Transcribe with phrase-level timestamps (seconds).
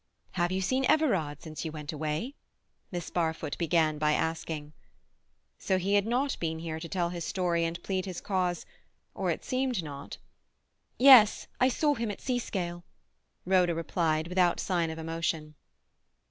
[0.31, 2.33] "Have you seen Everard since you went away?"
[2.91, 4.73] Miss Barfoot began by asking.
[5.59, 9.45] So he had not been here to tell his story and plead his cause—or it
[9.45, 10.17] seemed not.
[10.97, 12.83] "Yes, I saw him at Seascale,"
[13.45, 15.53] Rhoda replied, without sign of emotion.